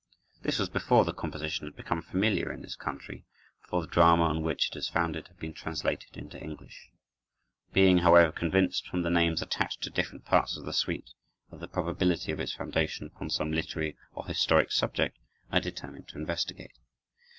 [0.41, 4.23] This was before the composition had become familiar in this country and before the drama
[4.23, 6.89] on which it is founded had been translated into English.
[7.71, 11.11] Being, however, convinced, from the names attached to different parts of the suite,
[11.51, 15.19] of the probability of its foundation upon some literary or historic subject,
[15.51, 16.79] I determined to investigate.